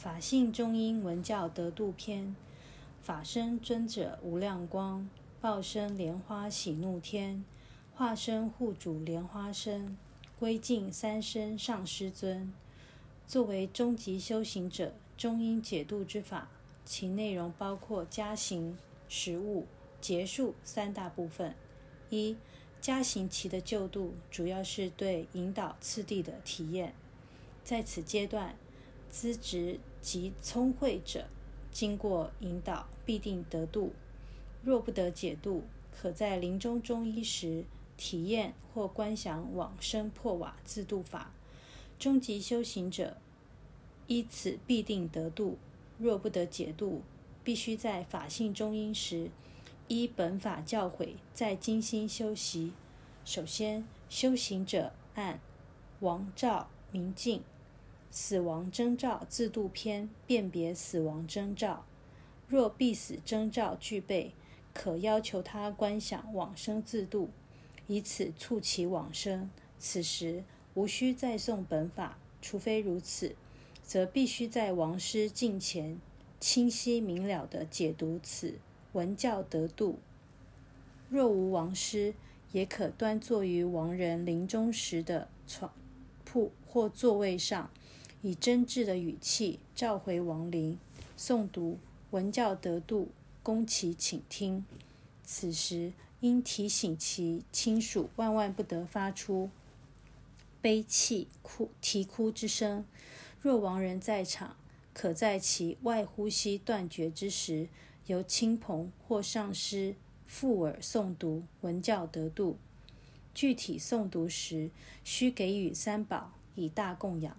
[0.00, 2.34] 法性中英文教得度篇，
[3.02, 5.06] 法身尊者无量光，
[5.42, 7.44] 报身莲花喜怒天，
[7.92, 9.98] 化身护主莲花身，
[10.38, 12.50] 归敬三身上师尊。
[13.26, 16.48] 作为终极修行者，中英解度之法，
[16.82, 19.66] 其内容包括加行、实物、
[20.00, 21.54] 结束三大部分。
[22.08, 22.38] 一
[22.80, 26.94] 加行期的救度，主要是对引导次第的体验。
[27.62, 28.56] 在此阶段，
[29.10, 31.26] 资质及聪慧者，
[31.70, 33.90] 经过引导必定得度；
[34.62, 37.64] 若不得解度，可在临终中医时
[37.96, 41.32] 体验或观想往生破瓦自度法。
[41.98, 43.18] 终极修行者
[44.06, 45.56] 依此必定得度；
[45.98, 47.02] 若不得解度，
[47.44, 49.30] 必须在法性中阴时。
[49.88, 52.72] 依本法教诲，在精心修习。
[53.24, 55.40] 首先，修行者按
[55.98, 57.42] 王照明镜
[58.10, 61.84] 死亡征兆自度篇辨别死亡征兆。
[62.48, 64.32] 若必死征兆具备，
[64.74, 67.30] 可要求他观想往生自度，
[67.86, 69.48] 以此促其往生。
[69.78, 70.44] 此时
[70.74, 73.36] 无需再诵本法，除非如此，
[73.82, 76.00] 则必须在王师近前
[76.40, 78.58] 清晰明了地解读此。
[78.92, 80.00] 文教得度，
[81.08, 82.14] 若无王师，
[82.50, 85.72] 也可端坐于亡人临终时的床
[86.24, 87.70] 铺或座位上，
[88.22, 90.78] 以真挚的语气召回亡灵，
[91.18, 91.78] 诵读
[92.10, 93.08] 文教得度，
[93.42, 94.64] 供其倾听。
[95.24, 99.50] 此时应提醒其亲属，万万不得发出
[100.60, 102.84] 悲泣哭啼哭之声。
[103.40, 104.56] 若亡人在场，
[104.92, 107.68] 可在其外呼吸断绝之时。
[108.06, 109.94] 由亲朋或上师
[110.26, 112.56] 附耳诵读文教得度，
[113.32, 114.70] 具体诵读时
[115.04, 117.36] 需给予三宝以大供养，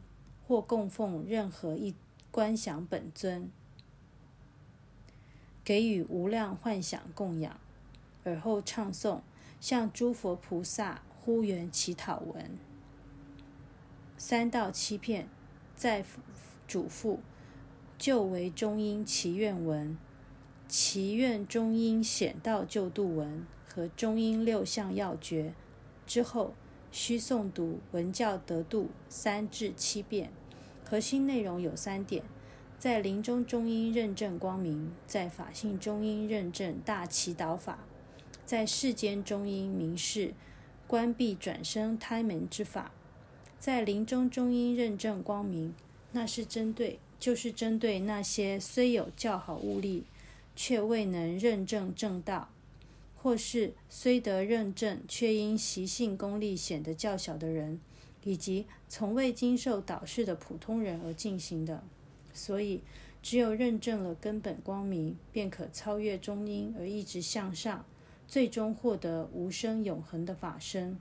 [0.52, 1.95] 或供奉任何一
[2.30, 3.49] 观想本尊，
[5.63, 7.57] 给予无量幻想供养，
[8.25, 9.22] 而后唱诵
[9.61, 12.57] 向诸佛菩萨呼缘乞讨文
[14.17, 15.29] 三到七片，
[15.73, 16.03] 再
[16.67, 17.19] 嘱咐
[17.97, 19.97] 就为中阴祈愿文。
[20.67, 25.53] 祈愿中阴显道救度文和中阴六相要诀
[26.06, 26.53] 之后，
[26.91, 30.34] 需诵读文教得度三至七遍。
[30.91, 32.22] 核心内容有三点：
[32.78, 37.79] 在临终中阴认证光明，在法性中阴认证大祈祷法，
[38.46, 40.34] 在世间中阴明示
[40.88, 42.91] 关闭转生胎门之法。
[43.57, 45.74] 在临终中阴认证光明，
[46.12, 50.03] 那是针对，就是针对那些虽有较好物力。
[50.53, 52.50] 却未能认证正道，
[53.16, 57.79] 或是虽得认证，却因习性功力显得较小的人，
[58.24, 61.84] 以及从未经受导师的普通人而进行的。
[62.34, 62.82] 所以，
[63.22, 67.86] 只有认证了根本光明，便可超越中阴而一直向上，
[68.28, 70.98] 最终获得无生永恒的法身。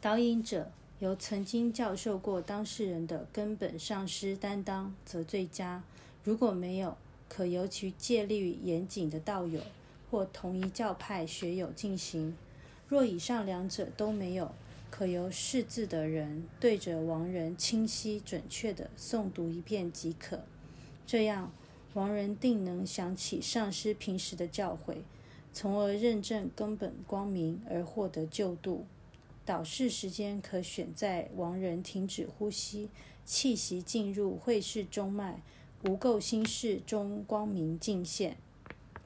[0.00, 5.82] 导引者由曾经教授过当事人的根本上师担当，则最佳。
[6.22, 6.96] 如果没有，
[7.28, 9.60] 可由其戒律严谨的道友
[10.10, 12.36] 或同一教派学友进行。
[12.88, 14.52] 若以上两者都没有，
[14.96, 20.44] 可由识字的人对着亡人清晰准确地诵读一遍即可。
[21.04, 21.52] 这样，
[21.94, 24.98] 亡人定能想起上师平时的教诲，
[25.52, 28.86] 从而认证根本光明而获得救度。
[29.44, 32.88] 导视时间可选在亡人停止呼吸、
[33.24, 35.42] 气息进入会室中脉。
[35.82, 38.36] 无垢心室中光明尽现，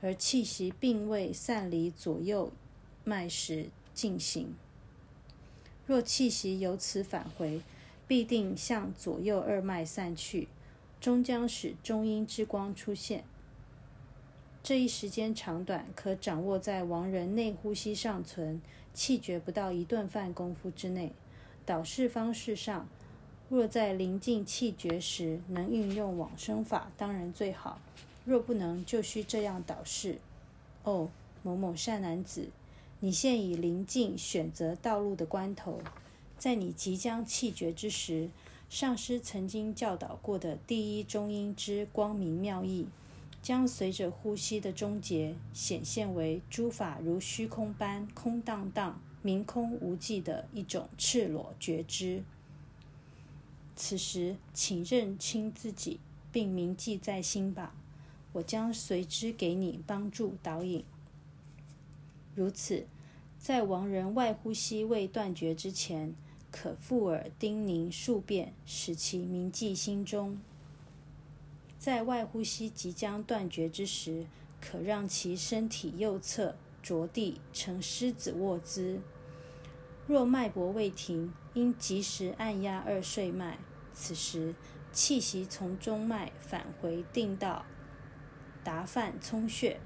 [0.02, 2.52] 而气息并未散离左右
[3.04, 4.54] 脉时进行。
[5.88, 7.62] 若气息由此返回，
[8.06, 10.46] 必定向左右二脉散去，
[11.00, 13.24] 终将使中阴之光出现。
[14.62, 18.60] 这一时间长短，可掌握在亡人内呼吸尚存、
[18.92, 21.12] 气绝不到一顿饭功夫之内。
[21.64, 22.86] 导视方式上。
[23.48, 27.80] 若在临近气绝时能运用往生法，当然最好；
[28.26, 30.18] 若不能，就需这样导示：
[30.84, 31.08] 哦，
[31.42, 32.50] 某某善男子，
[33.00, 35.80] 你现已临近选择道路的关头，
[36.36, 38.28] 在你即将气绝之时，
[38.68, 42.88] 上师曾经教导过的第一中音之光明妙意，
[43.40, 52.24] 将随着呼吸的终结显现为诸法如虚空般空荡荡、明空无际的一种赤裸觉知。
[53.76, 56.00] 此时，请认清自己，
[56.32, 57.72] 并铭记在心吧。
[58.32, 60.84] 我将随之给你帮助导引。
[62.38, 62.86] 如此，
[63.36, 66.14] 在亡人外呼吸未断绝之前，
[66.52, 70.40] 可复耳叮咛数遍，使其铭记心中。
[71.80, 74.26] 在外呼吸即将断绝之时，
[74.60, 79.00] 可让其身体右侧着地呈狮子卧姿。
[80.06, 83.58] 若脉搏未停，应及时按压二睡脉。
[83.92, 84.54] 此时
[84.92, 87.66] 气息从中脉返回定到
[88.62, 89.80] 达范聪穴。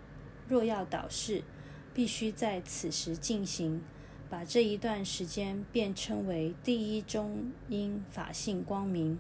[0.48, 1.44] 若要导视，
[1.94, 3.82] 必须在此时进行，
[4.30, 9.18] 把这一段时间便称为第一中阴法性光明。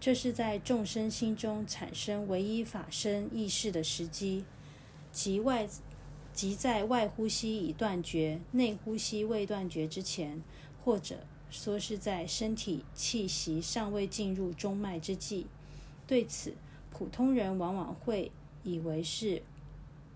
[0.00, 4.44] 这是在众生心中产生唯一法身意识的时机，
[5.10, 5.66] 即外
[6.32, 10.42] 即在外呼吸已断绝、内呼吸未断绝之前，
[10.84, 11.20] 或者
[11.50, 15.46] 说是在身体气息尚未进入中脉之际。
[16.06, 16.54] 对此，
[16.90, 18.30] 普通人往往会
[18.62, 19.42] 以为是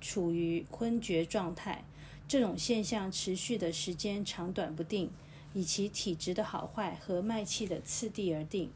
[0.01, 1.85] 处于昏厥状态。
[2.27, 5.11] 这种现象持续的时间长短不定，
[5.55, 8.71] 以其体质的好坏和脉气的次第而定。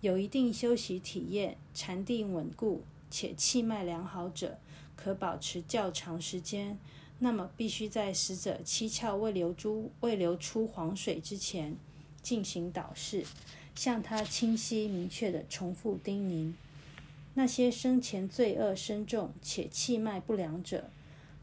[0.00, 4.58] 有一定休息体验、禅定稳固且气脉良好者，
[4.96, 6.78] 可保持较长时间。
[7.20, 11.76] 那么，必须在死者七窍未流出未流出黄水之前
[12.20, 13.24] 进行导视，
[13.74, 16.52] 向他清晰明确地重复叮咛。
[17.34, 20.88] 那些生前罪恶深重且气脉不良者，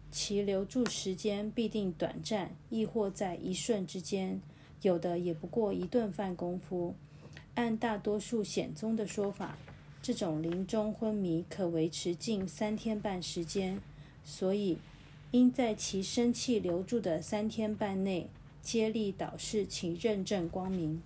[0.10, 4.42] 其留住时间必定短暂，亦或在一瞬之间，
[4.82, 6.96] 有的也不过一顿饭功夫。
[7.56, 9.58] 按大多数显宗的说法，
[10.02, 13.82] 这种临终昏迷可维持近三天半时间，
[14.24, 14.78] 所以
[15.32, 18.30] 应在其生气留住的三天半内
[18.62, 21.02] 接力导视其认证光明。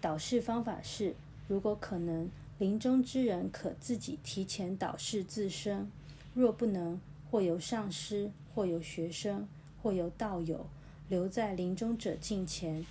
[0.00, 1.14] 导视方法是：
[1.48, 5.86] 如果可能，临终之人可自己提前导视自身；
[6.34, 7.00] 若不能，
[7.30, 9.48] 或由上师，或由学生，
[9.82, 10.66] 或由道友
[11.08, 12.84] 留在临终者近前。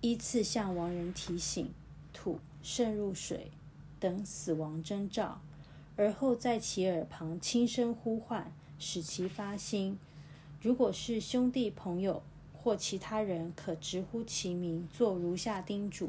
[0.00, 1.68] 依次向亡人提醒
[2.14, 3.50] 吐、渗入水
[3.98, 5.42] 等死亡征兆，
[5.94, 9.98] 而后在其耳旁轻声呼唤，使其发心。
[10.62, 12.22] 如果是兄弟朋友
[12.54, 16.08] 或其他人，可直呼其名，做如下叮嘱：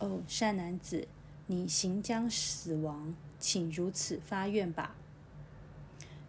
[0.00, 1.06] 哦，善男子，
[1.46, 4.94] 你行将死亡，请如此发愿吧。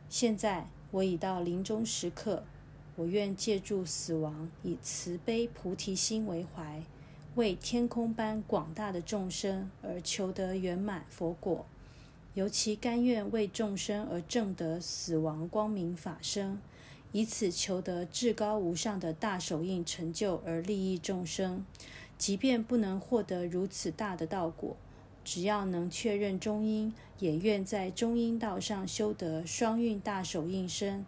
[0.10, 2.44] 现在我已到临终时刻。
[2.98, 6.82] 我愿借助死亡，以慈悲菩提心为怀，
[7.36, 11.66] 为天空般广大的众生而求得圆满佛果。
[12.36, 16.62] 尤其甘愿为众生而证得死亡光明法身，
[17.12, 21.66] 以此求得至高无上的大手印成就而利益众生。
[22.18, 24.78] 即便不能获得如此大的道果，
[25.26, 31.04] 只要能确认中阴，也愿在中阴道上修得双运大手印身。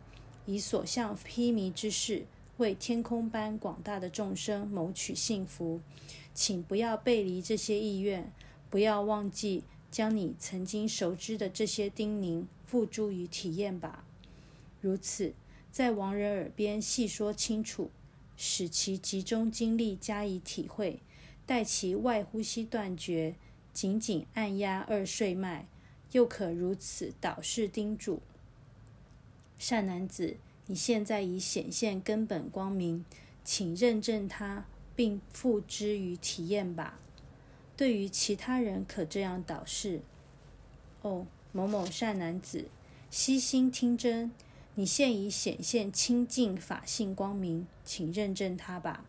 [0.47, 2.25] 以所向披靡之势，
[2.57, 5.81] 为天空般广大的众生谋取幸福，
[6.33, 8.31] 请不要背离这些意愿，
[8.69, 14.05] 不要忘记将你曾经熟知的这些叮咛付诸于体验吧。
[14.79, 15.33] 如此，
[15.71, 17.91] 在亡人耳边细说清楚，
[18.37, 21.01] 使其集中精力加以体会，
[21.45, 23.35] 待其外呼吸断绝，
[23.77, 25.67] 紧紧按压二睡脉，
[26.11, 28.23] 又可如此导视叮嘱。
[29.59, 33.05] 善男子，你现在已显现根本光明，
[33.43, 34.65] 请认证它，
[34.95, 36.97] 并付之于体验吧。
[37.75, 40.01] 对于其他人，可这样导示：
[41.03, 42.69] 哦，某某善男子，
[43.11, 44.31] 悉心听真，
[44.73, 49.05] 你现已显现清净法性光明，请认证它吧。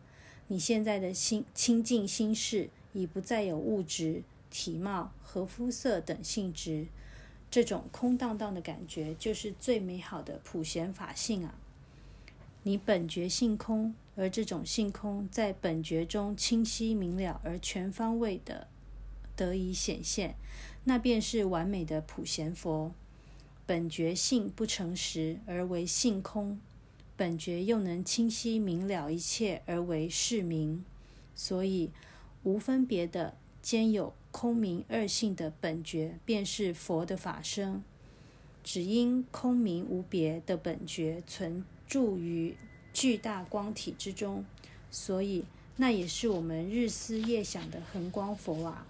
[0.48, 6.86] 你现在的心清净心事，已不再有物质、体貌和肤色等性质。
[7.50, 11.54] 这种空荡荡的感觉，就是最美好的普贤法性啊！
[12.62, 18.68] 你本觉性空，而这种性空在本觉中清晰明了而全方位的
[19.34, 20.34] 得以显现，
[20.84, 22.92] 那便是完美的普贤佛。
[23.64, 26.60] 本觉性不诚实而为性空，
[27.16, 30.84] 本觉又能清晰明了一切而为是明，
[31.34, 31.90] 所以
[32.42, 34.14] 无分别的兼有。
[34.30, 37.82] 空明二性的本觉，便是佛的法身。
[38.62, 42.54] 只因空明无别的本觉存住于
[42.92, 44.44] 巨大光体之中，
[44.90, 45.44] 所以
[45.76, 48.86] 那也是我们日思夜想的恒光佛啊！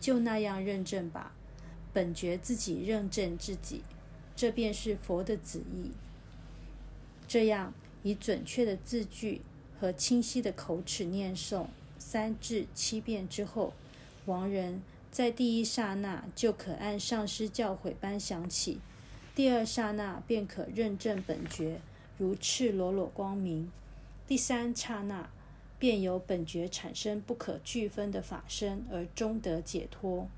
[0.00, 1.34] 就那样认证吧，
[1.92, 3.82] 本觉自己认证自己，
[4.36, 5.90] 这便是佛的旨意。
[7.26, 9.42] 这样以准确的字句
[9.78, 11.66] 和清晰的口齿念诵
[11.98, 13.74] 三至七遍之后。
[14.26, 18.80] 亡人在第一刹那就可按上师教诲般想起，
[19.34, 21.80] 第二刹那便可认证本觉
[22.18, 23.70] 如赤裸裸光明，
[24.26, 25.30] 第三刹那
[25.78, 30.28] 便由本觉产生不可具分的法身而终得解脱。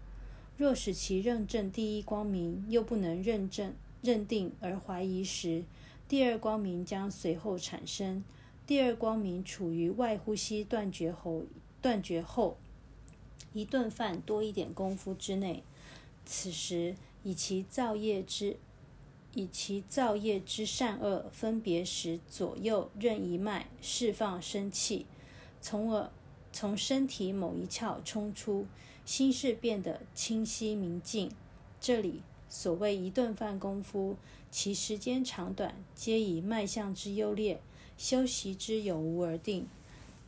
[0.56, 5.64] 若使其认证第一光明，又不能认证认定而怀疑时，
[6.08, 8.22] 第二光明将随后产生。
[8.66, 11.44] 第二光明处于外呼吸断绝后，
[11.80, 12.58] 断绝后
[13.52, 15.62] 一顿饭多一点功夫之内。
[16.24, 18.56] 此时以其造业之
[19.34, 25.06] 以其造业之善恶分别时，左右任一脉释放生气，
[25.60, 26.10] 从而
[26.52, 28.66] 从身体某一窍冲出。
[29.04, 31.30] 心事变得清晰明净。
[31.80, 34.16] 这里所谓一顿饭功夫，
[34.50, 37.58] 其时间长短，皆以脉象之优劣、
[37.96, 39.66] 修习之有无而定。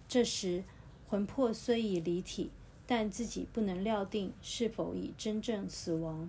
[0.08, 0.64] 这时
[1.10, 2.50] 魂魄虽已离体，
[2.90, 6.28] 但自己不能料定是否已真正死亡，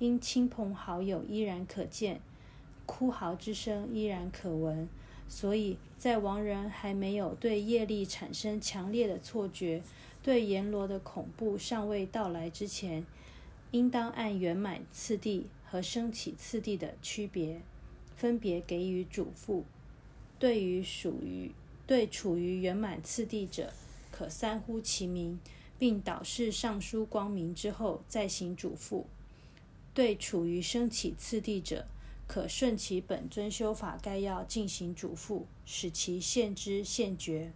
[0.00, 2.20] 因亲朋好友依然可见，
[2.84, 4.88] 哭嚎之声依然可闻，
[5.28, 9.84] 所以在亡人还没有对业力产生强烈的错觉。
[10.20, 13.06] 对阎罗的恐怖尚未到来之前，
[13.70, 17.60] 应当按圆满次第和升起次第的区别，
[18.16, 19.62] 分别给予嘱咐。
[20.40, 21.52] 对于属于
[21.86, 23.72] 对处于圆满次第者，
[24.10, 25.38] 可三呼其名，
[25.80, 29.04] 并导示上书光明之后再行嘱咐；
[29.94, 31.86] 对处于升起次第者，
[32.26, 37.52] 可顺其本尊修法概要进行嘱咐，使其现知现觉。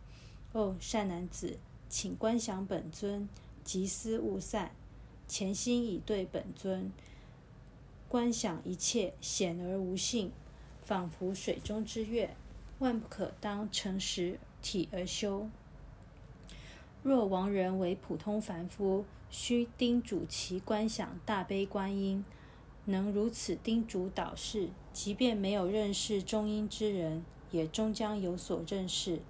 [0.53, 1.59] 哦，善男子。
[1.91, 3.29] 请观想本尊，
[3.63, 4.75] 即思勿散，
[5.29, 6.91] 潜心以对本尊。
[8.09, 10.33] 观想一切显而无性，
[10.83, 12.35] 仿佛水中之月，
[12.79, 15.51] 万不可当成实体而修。
[17.05, 22.25] 若亡人为普通凡夫，需叮嘱其观想大悲观音。
[22.87, 29.21] 能如此叮嘱导示，即便没有认识中音之人，也终将有所认识。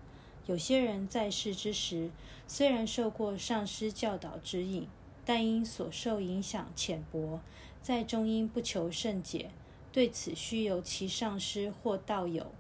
[0.47, 2.11] 有些人在世之时，
[2.47, 4.87] 虽然受过上师教导指引，
[5.25, 7.41] 但因所受影响浅薄，
[7.83, 9.51] 在中因不求甚解。
[9.91, 12.53] 对此，需由其上师或道友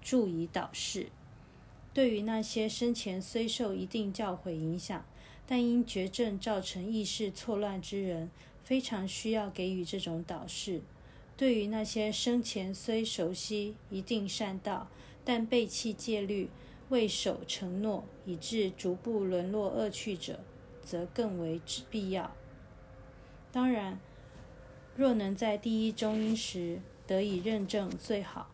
[0.00, 1.08] 助以导示。
[1.94, 5.04] 对于那些生前虽受一定教诲影响，
[5.46, 8.30] 但因绝症造成意识错乱之人，
[8.64, 10.80] 非常需要给予这种导示。
[11.36, 14.88] 对于那些生前虽熟悉一定善道，
[15.24, 16.48] 但背弃戒律，
[16.88, 20.40] 未守承诺，以致逐步沦落恶趣者，
[20.82, 22.34] 则更为之必要。
[23.50, 23.98] 当然，
[24.96, 28.50] 若能在第一中音时得以认证最好；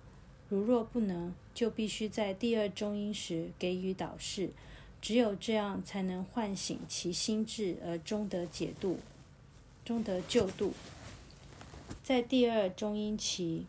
[0.49, 4.50] 如若不能，就必须在第二中音时给予导示。
[5.00, 8.99] 只有这样，才能唤醒其心智，而终得解度，
[9.85, 10.73] 终得救度。
[12.02, 13.67] 在第二中音期，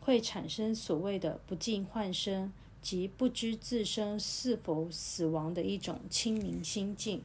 [0.00, 2.52] 会产生所谓的不净幻生。
[2.82, 7.22] 即不知自身是否死亡的一种清明心境。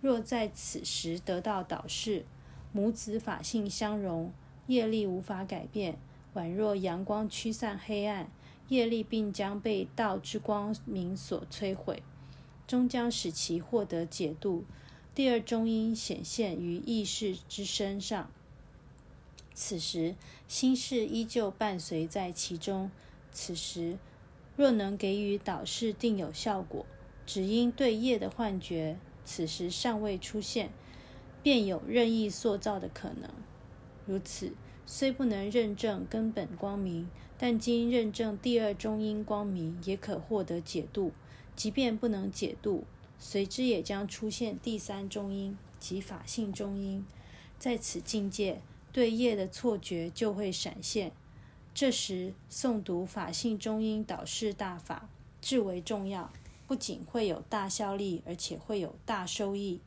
[0.00, 2.24] 若在此时得到导示，
[2.72, 4.32] 母子法性相融，
[4.68, 5.98] 业力无法改变，
[6.34, 8.30] 宛若阳光驱散黑暗，
[8.68, 12.02] 业力并将被道之光明所摧毁，
[12.66, 14.64] 终将使其获得解度。
[15.14, 18.30] 第二中因显现于意识之身上，
[19.52, 20.14] 此时
[20.48, 22.90] 心事依旧伴随在其中。
[23.30, 23.98] 此时。
[24.54, 26.84] 若能给予导示，定有效果。
[27.24, 30.70] 只因对业的幻觉，此时尚未出现，
[31.42, 33.30] 便有任意塑造的可能。
[34.04, 34.52] 如此，
[34.94, 37.08] 虽不能认证根本光明，
[37.38, 41.12] 但经认证第二中因光明，也可获得解度。
[41.56, 42.84] 即便不能解度，
[43.18, 47.06] 随之也将出现第三中因及法性中因。
[47.58, 48.60] 在此境界，
[48.92, 51.12] 对业的错觉就会闪现。
[51.72, 55.08] 这时诵读法性中音导示大法
[55.40, 56.30] 至为重要，
[56.66, 59.80] 不仅会有大效力，而且会有大收益。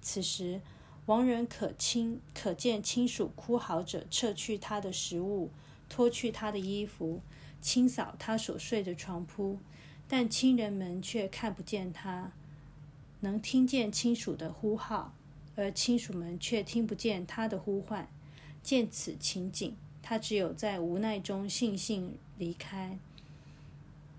[0.00, 0.62] 此时
[1.06, 5.50] 亡人可亲可见亲属哭嚎者撤去他的食物，
[5.88, 7.20] 脱去他的衣服，
[7.60, 9.58] 清扫他所睡的床铺，
[10.08, 12.32] 但亲人们却看不见他，
[13.20, 15.14] 能听见亲属的呼号，
[15.54, 18.08] 而亲属们却听不见他的呼唤。
[18.62, 19.76] 见此情景。
[20.08, 22.96] 他只有在无奈中悻悻离开，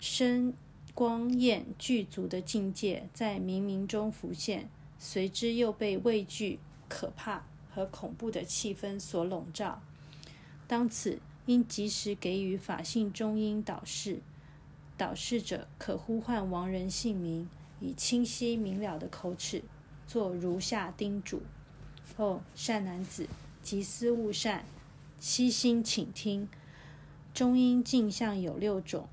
[0.02, 0.54] 身
[0.94, 9.82] 光焰具足的境界在冥冥中浮现，随之又被畏惧、可怕和恐怖的气氛所笼罩。
[10.68, 14.22] 当此，应及时给予法性中音导示，
[14.98, 19.64] 导示者可呼唤亡人姓名，以清晰明了的口齿
[20.06, 21.42] 做如下叮嘱：
[22.18, 23.28] 哦，善男子，
[23.62, 24.66] 即思勿善。
[25.20, 26.48] 悉心倾听，
[27.34, 29.10] 中音镜像有六种，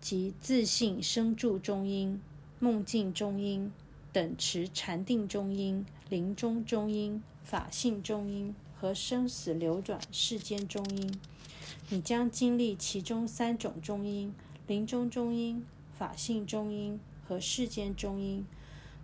[0.00, 2.18] 即自信生住中音、
[2.58, 3.70] 梦境中音、
[4.10, 11.20] 等持禅定中音、临终中阴、法性中阴和生死流转世间中阴。
[11.88, 14.32] 你将经历其中三种中阴：
[14.68, 15.66] 临终中阴、
[15.98, 18.46] 法性中阴和世间中阴。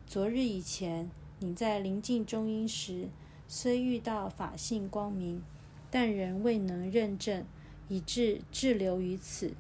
[0.07, 3.09] 昨日以前，你在临近中阴时，
[3.49, 5.43] 虽遇到法性光明，
[5.91, 7.45] 但仍未能认证，
[7.89, 9.55] 以致滞留于此。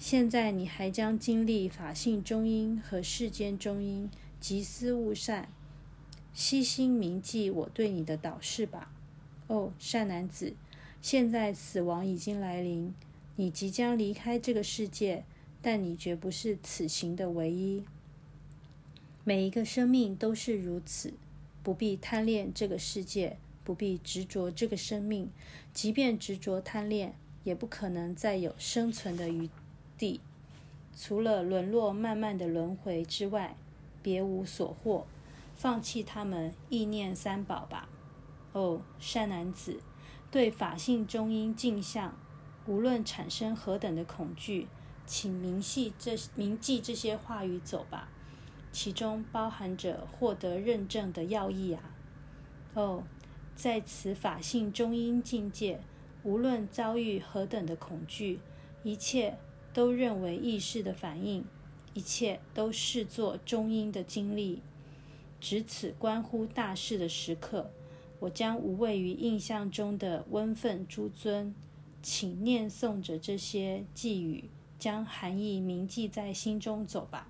[0.00, 4.10] 现在你还将经历法性中阴和世间中阴。
[4.40, 5.48] 集思勿善，
[6.38, 8.92] 悉心铭记我对你的导示吧。
[9.48, 10.54] 哦，善男子，
[11.02, 12.94] 现在死亡已经来临，
[13.34, 15.24] 你即将离开这个世界，
[15.60, 17.82] 但你绝不是此行的唯一。
[19.24, 21.14] 每一个生命都是如此，
[21.64, 25.28] 不必贪恋这个世界，不必执着这个生命。
[25.72, 29.50] 即便执着贪恋，也不可能再有生存的余
[29.98, 30.20] 地，
[30.96, 33.56] 除了沦落慢慢的轮回之外。
[34.00, 35.06] 别无所获，
[35.58, 37.88] 放弃他们，意念三宝吧。
[38.52, 39.80] 哦，善男子，
[40.30, 42.16] 对法性中阴镜像，
[42.64, 44.68] 无论产生何等的恐惧，
[45.04, 48.08] 请铭记这铭记这些话语走吧，
[48.70, 51.82] 其中包含着获得认证的要义啊。
[52.74, 53.02] 哦，
[53.56, 55.80] 在此法性中阴境界，
[56.22, 58.38] 无论遭遇何等的恐惧，
[58.84, 59.36] 一切
[59.74, 61.44] 都认为意识的反应。
[61.94, 64.62] 一切都视作中阴的经历，
[65.40, 67.70] 值此关乎大事的时刻，
[68.20, 71.54] 我将无畏于印象中的温愤诸尊，
[72.02, 77.28] 请念诵着这些寄语，将含义铭记在心中走吧。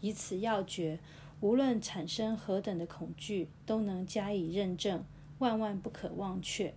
[0.00, 0.98] 以此要诀，
[1.40, 5.04] 无论产生何等的恐惧，都能加以认证，
[5.38, 6.74] 万万不可忘却。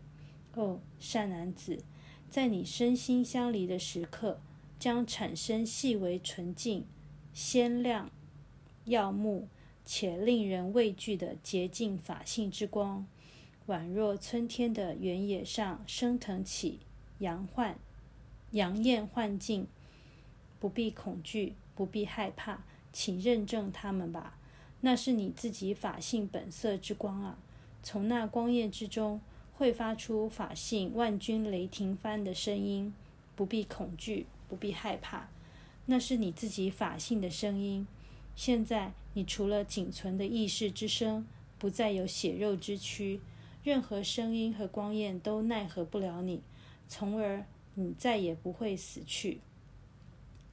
[0.53, 1.83] 哦，善男子，
[2.29, 4.39] 在你身心相离的时刻，
[4.79, 6.85] 将产生细微纯净。
[7.33, 8.09] 鲜亮
[8.85, 9.47] 耀目
[9.87, 13.07] 且令人畏惧的洁净法性之光，
[13.67, 16.79] 宛若春天的原野上升腾起
[17.19, 17.79] 阳幻、
[18.51, 19.65] 阳艳幻境。
[20.59, 24.37] 不必恐惧，不必害怕，请认证他们吧。
[24.81, 27.39] 那是你自己法性本色之光啊！
[27.81, 29.21] 从那光焰之中，
[29.55, 32.93] 会发出法性万钧雷霆般的声音。
[33.35, 35.29] 不必恐惧，不必害怕。
[35.85, 37.87] 那是你自己法性的声音。
[38.35, 41.25] 现在，你除了仅存的意识之声，
[41.57, 43.19] 不再有血肉之躯，
[43.63, 46.43] 任何声音和光焰都奈何不了你，
[46.87, 49.39] 从而你再也不会死去。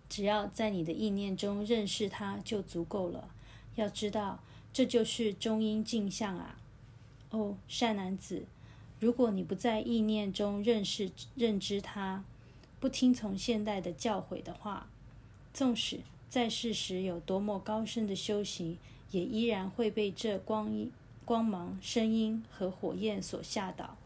[0.09, 3.29] 只要在你的意念中认识它，就足够了。
[3.75, 6.59] 要知道，这就是中阴镜像啊！
[7.33, 8.47] 哦，善男子，
[8.99, 12.25] 如果你不在意念中认识、认知它，
[12.81, 14.89] 不听从现代的教诲的话，
[15.53, 16.01] 纵使
[16.35, 18.77] 在世时有多么高深的修行，
[19.13, 20.91] 也依然会被这光、
[21.25, 23.97] 光芒、声音和火焰所吓倒。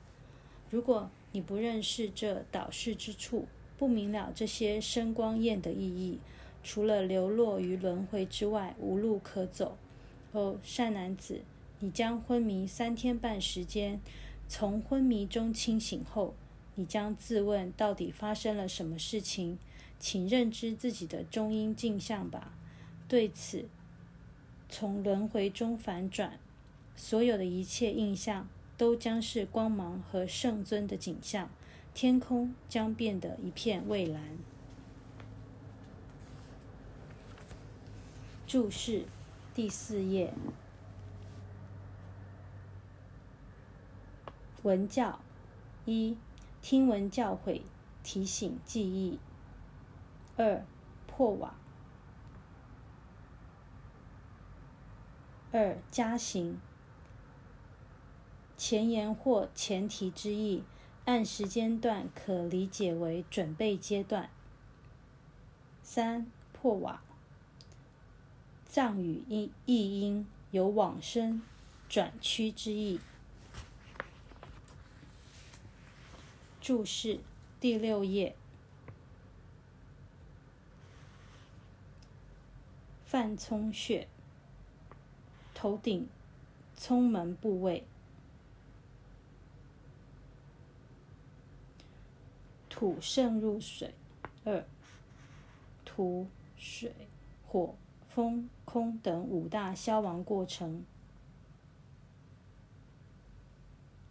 [0.68, 3.46] 如果你不认识这导视之处，
[3.78, 6.18] 不明了这些声光焰的意义，
[6.62, 9.78] 除了流落于轮回之外，无路可走。
[10.32, 11.40] 哦，善男子，
[11.80, 14.02] 你将昏迷三天半时间，
[14.46, 16.34] 从昏迷中清醒后，
[16.74, 19.58] 你将自问到底发生了什么事情。
[19.98, 22.52] 请认知自己的中阴镜像吧。
[23.08, 23.68] 对此，
[24.68, 26.38] 从轮回中反转，
[26.94, 31.50] 所有的一切印象都将是光芒和圣尊的景象，
[31.94, 34.38] 天空将变得一片蔚蓝。
[38.46, 39.04] 注释
[39.54, 40.32] 第四页，
[44.62, 45.20] 文教
[45.84, 46.16] 一，
[46.62, 47.62] 听闻教诲，
[48.02, 49.18] 提醒记忆。
[50.38, 50.64] 二
[51.08, 51.52] 破瓦，
[55.50, 56.60] 二加行。
[58.56, 60.62] 前言或前提之意，
[61.06, 64.30] 按时间段可理解为准备阶段。
[65.82, 67.02] 三破瓦，
[68.64, 71.42] 藏语音译音有往生、
[71.88, 73.00] 转趋之意。
[76.60, 77.18] 注释
[77.58, 78.36] 第六页。
[83.10, 84.06] 犯聪穴，
[85.54, 86.06] 头顶
[86.76, 87.86] 聪门部位。
[92.68, 93.94] 土渗入水。
[94.44, 94.62] 二，
[95.86, 96.26] 土、
[96.58, 96.94] 水、
[97.46, 97.74] 火、
[98.10, 100.84] 风、空等五大消亡过程。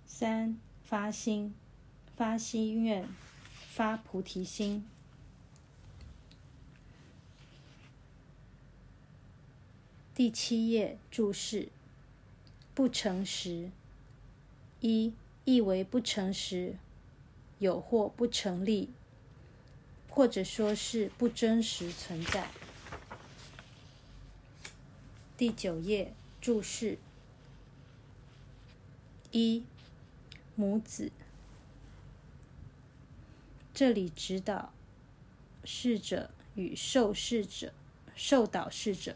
[0.08, 1.54] 三，发心，
[2.16, 3.08] 发心愿，
[3.52, 4.90] 发菩提心。
[10.18, 11.70] 第七页注释：
[12.74, 13.70] 不诚实。
[14.82, 15.14] 一
[15.46, 16.76] 意为不诚实，
[17.60, 18.90] 有或不成立，
[20.10, 22.50] 或者说是不真实存在。
[25.38, 26.98] 第九页注释：
[29.30, 29.64] 一
[30.56, 31.12] 母子，
[33.72, 34.74] 这里指导
[35.64, 37.72] 逝者与受试者、
[38.16, 39.16] 受导事者。